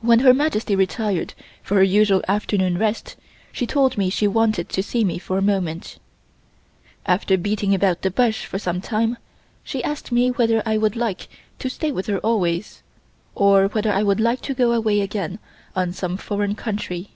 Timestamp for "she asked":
9.62-10.10